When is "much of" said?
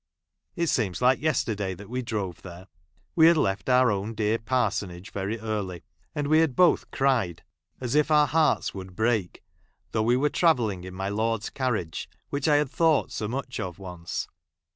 13.27-13.77